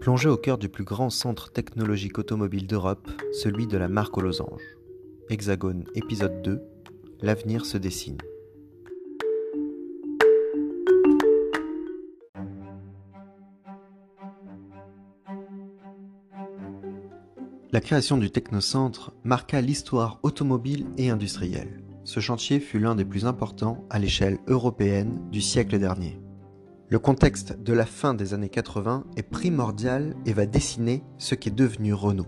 [0.00, 4.22] Plongé au cœur du plus grand centre technologique automobile d'Europe, celui de la marque aux
[4.22, 4.78] losanges.
[5.28, 6.62] Hexagone épisode 2
[7.20, 8.16] L'avenir se dessine.
[17.70, 21.82] La création du Technocentre marqua l'histoire automobile et industrielle.
[22.04, 26.18] Ce chantier fut l'un des plus importants à l'échelle européenne du siècle dernier.
[26.92, 31.54] Le contexte de la fin des années 80 est primordial et va dessiner ce qu'est
[31.54, 32.26] devenu Renault.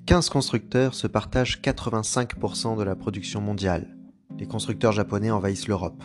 [0.06, 3.96] «15 constructeurs se partagent 85% de la production mondiale.
[4.40, 6.02] Les constructeurs japonais envahissent l'Europe.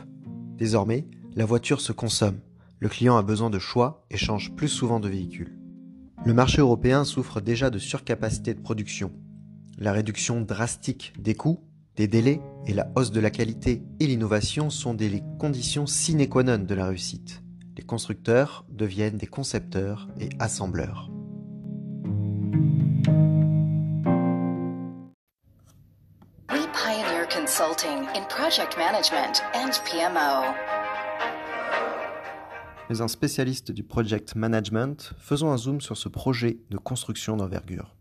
[0.58, 2.38] Désormais, la voiture se consomme.
[2.78, 5.59] Le client a besoin de choix et change plus souvent de véhicule.
[6.26, 9.12] Le marché européen souffre déjà de surcapacité de production.
[9.78, 11.62] La réduction drastique des coûts,
[11.96, 16.44] des délais et la hausse de la qualité et l'innovation sont des conditions sine qua
[16.44, 17.42] non de la réussite.
[17.78, 21.10] Les constructeurs deviennent des concepteurs et assembleurs.
[26.52, 30.79] We pioneer consulting in project management and PMO.
[32.90, 37.96] Mais un spécialiste du project management, faisons un zoom sur ce projet de construction d'envergure.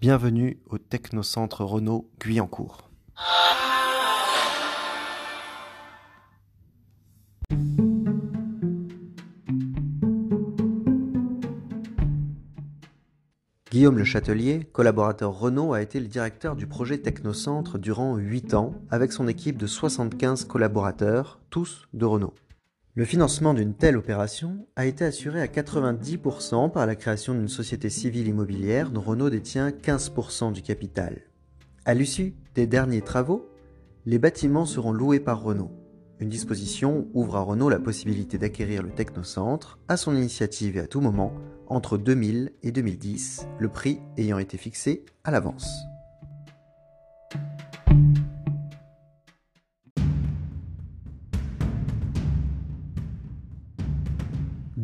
[0.00, 2.88] Bienvenue au Technocentre Renault Guyancourt.
[13.70, 18.72] Guillaume Le Châtelier, collaborateur Renault, a été le directeur du projet Technocentre durant 8 ans
[18.90, 22.32] avec son équipe de 75 collaborateurs, tous de Renault.
[22.98, 27.90] Le financement d'une telle opération a été assuré à 90% par la création d'une société
[27.90, 31.20] civile immobilière dont Renault détient 15% du capital.
[31.84, 33.48] À l'issue des derniers travaux,
[34.04, 35.70] les bâtiments seront loués par Renault.
[36.18, 40.88] Une disposition ouvre à Renault la possibilité d'acquérir le technocentre à son initiative et à
[40.88, 41.32] tout moment
[41.68, 45.84] entre 2000 et 2010, le prix ayant été fixé à l'avance.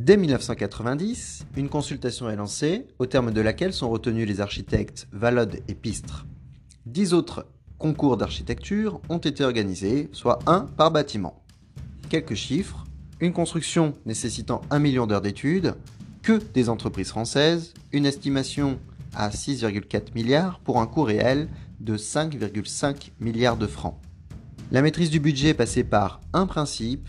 [0.04, 5.60] Dès 1990, une consultation est lancée, au terme de laquelle sont retenus les architectes Valode
[5.66, 6.26] et Pistre.
[6.84, 7.46] Dix autres
[7.78, 11.42] concours d'architecture ont été organisés, soit un par bâtiment.
[12.10, 12.84] Quelques chiffres.
[13.18, 15.74] Une construction nécessitant un million d'heures d'études,
[16.20, 18.78] que des entreprises françaises, une estimation
[19.14, 21.48] à 6,4 milliards pour un coût réel
[21.80, 23.96] de 5,5 milliards de francs.
[24.70, 27.08] La maîtrise du budget est passée par un principe,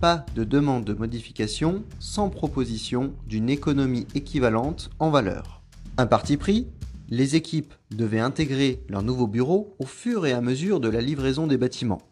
[0.00, 5.62] pas de demande de modification sans proposition d'une économie équivalente en valeur.
[5.96, 6.66] Un parti pris,
[7.08, 11.46] les équipes devaient intégrer leur nouveau bureau au fur et à mesure de la livraison
[11.46, 12.02] des bâtiments.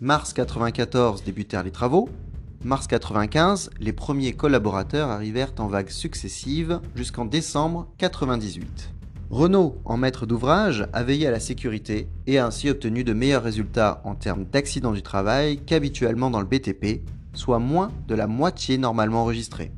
[0.00, 2.08] Mars 94 débutèrent les travaux.
[2.64, 8.92] Mars 95, les premiers collaborateurs arrivèrent en vagues successives jusqu'en décembre 98.
[9.32, 13.42] Renault, en maître d'ouvrage, a veillé à la sécurité et a ainsi obtenu de meilleurs
[13.42, 17.00] résultats en termes d'accidents du travail qu'habituellement dans le BTP,
[17.32, 19.72] soit moins de la moitié normalement enregistrée.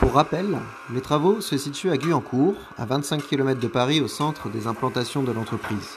[0.00, 0.58] Pour rappel,
[0.92, 5.22] les travaux se situent à Guyancourt, à 25 km de Paris au centre des implantations
[5.22, 5.96] de l'entreprise.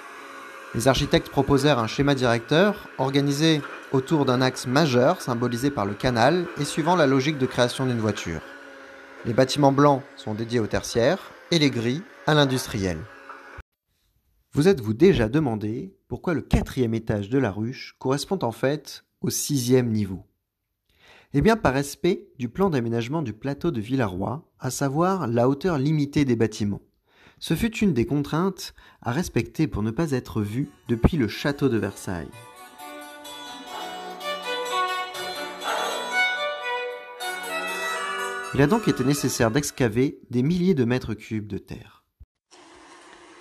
[0.75, 3.61] Les architectes proposèrent un schéma directeur organisé
[3.93, 7.99] autour d'un axe majeur symbolisé par le canal et suivant la logique de création d'une
[7.99, 8.41] voiture.
[9.25, 12.97] Les bâtiments blancs sont dédiés au tertiaire et les gris à l'industriel.
[14.51, 19.29] Vous êtes-vous déjà demandé pourquoi le quatrième étage de la ruche correspond en fait au
[19.29, 20.25] sixième niveau?
[21.33, 25.77] Eh bien par respect du plan d'aménagement du plateau de Villarroy, à savoir la hauteur
[25.77, 26.81] limitée des bâtiments.
[27.39, 31.69] Ce fut une des contraintes à respecter pour ne pas être vu depuis le château
[31.69, 32.29] de Versailles.
[38.53, 42.05] Il a donc été nécessaire d'excaver des milliers de mètres cubes de terre.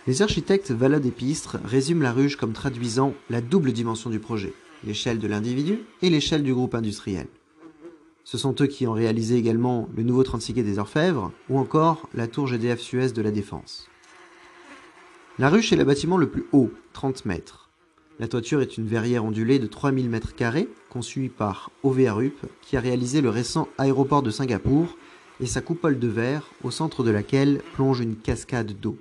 [0.08, 4.52] Les architectes Valade et Pistre résument la ruche comme traduisant la double dimension du projet,
[4.85, 7.29] l'échelle de l'individu et l'échelle du groupe industriel.
[8.25, 12.09] Ce sont eux qui ont réalisé également le nouveau 36 quai des Orfèvres ou encore
[12.15, 13.88] la tour GDF Suez de la Défense.
[15.38, 17.69] La ruche est le bâtiment le plus haut, 30 mètres.
[18.19, 22.81] La toiture est une verrière ondulée de 3000 mètres carrés, conçue par OVRUP, qui a
[22.81, 24.97] réalisé le récent aéroport de Singapour
[25.41, 28.97] et sa coupole de verre, au centre de laquelle plonge une cascade d'eau.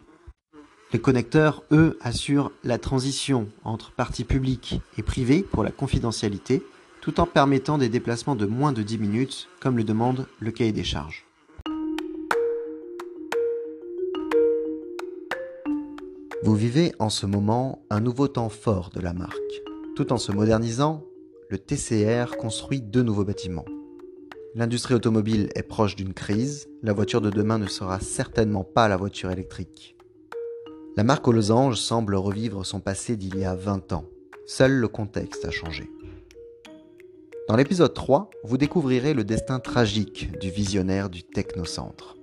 [0.91, 6.63] Les connecteurs, eux, assurent la transition entre parties publiques et privées pour la confidentialité,
[7.03, 10.71] tout en permettant des déplacements de moins de 10 minutes, comme le demande le cahier
[10.71, 11.25] des charges.
[16.43, 19.35] Vous vivez en ce moment un nouveau temps fort de la marque.
[19.97, 21.03] Tout en se modernisant,
[21.49, 23.65] le TCR construit deux nouveaux bâtiments.
[24.55, 28.95] L'industrie automobile est proche d'une crise, la voiture de demain ne sera certainement pas la
[28.95, 29.97] voiture électrique.
[30.95, 34.05] La marque aux losanges semble revivre son passé d'il y a 20 ans.
[34.45, 35.92] Seul le contexte a changé.
[37.49, 42.15] Dans l'épisode 3, vous découvrirez le destin tragique du visionnaire du Technocentre.